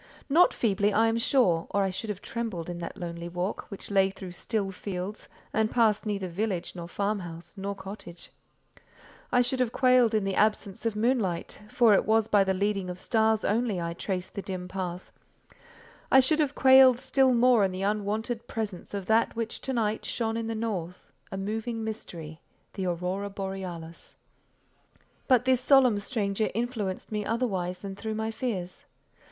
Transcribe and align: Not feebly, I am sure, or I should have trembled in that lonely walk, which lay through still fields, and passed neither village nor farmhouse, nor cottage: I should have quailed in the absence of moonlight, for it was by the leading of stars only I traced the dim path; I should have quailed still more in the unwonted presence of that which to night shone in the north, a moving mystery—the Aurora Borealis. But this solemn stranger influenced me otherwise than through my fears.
Not 0.29 0.51
feebly, 0.51 0.91
I 0.91 1.09
am 1.09 1.19
sure, 1.19 1.67
or 1.69 1.83
I 1.83 1.91
should 1.91 2.09
have 2.09 2.23
trembled 2.23 2.71
in 2.71 2.79
that 2.79 2.97
lonely 2.97 3.29
walk, 3.29 3.67
which 3.69 3.91
lay 3.91 4.09
through 4.09 4.31
still 4.31 4.71
fields, 4.71 5.27
and 5.53 5.69
passed 5.69 6.07
neither 6.07 6.27
village 6.27 6.73
nor 6.73 6.87
farmhouse, 6.87 7.53
nor 7.55 7.75
cottage: 7.75 8.31
I 9.31 9.41
should 9.43 9.59
have 9.59 9.71
quailed 9.73 10.15
in 10.15 10.23
the 10.23 10.33
absence 10.33 10.87
of 10.87 10.95
moonlight, 10.95 11.59
for 11.69 11.93
it 11.93 12.03
was 12.05 12.27
by 12.27 12.43
the 12.43 12.55
leading 12.55 12.89
of 12.89 12.99
stars 12.99 13.45
only 13.45 13.79
I 13.79 13.93
traced 13.93 14.33
the 14.33 14.41
dim 14.41 14.67
path; 14.67 15.11
I 16.11 16.19
should 16.19 16.39
have 16.39 16.55
quailed 16.55 16.99
still 16.99 17.31
more 17.31 17.63
in 17.63 17.71
the 17.71 17.83
unwonted 17.83 18.47
presence 18.47 18.95
of 18.95 19.05
that 19.05 19.35
which 19.35 19.61
to 19.61 19.71
night 19.71 20.03
shone 20.03 20.35
in 20.35 20.47
the 20.47 20.55
north, 20.55 21.11
a 21.31 21.37
moving 21.37 21.83
mystery—the 21.83 22.85
Aurora 22.87 23.29
Borealis. 23.29 24.15
But 25.27 25.45
this 25.45 25.61
solemn 25.61 25.99
stranger 25.99 26.49
influenced 26.55 27.11
me 27.11 27.23
otherwise 27.23 27.81
than 27.81 27.95
through 27.95 28.15
my 28.15 28.31
fears. 28.31 28.85